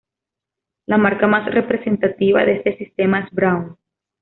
La 0.87 0.97
marca 0.97 1.27
más 1.27 1.45
representativa 1.53 2.43
de 2.43 2.53
este 2.53 2.75
sistema 2.79 3.19
es 3.19 3.29
Braun. 3.29 3.77